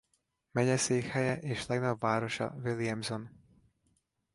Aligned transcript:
Megyeszékhelye 0.51 1.37
és 1.39 1.65
legnagyobb 1.65 1.99
városa 1.99 2.57
Williamson. 2.63 3.29